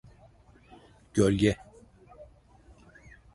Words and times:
Gölge! 1.13 1.57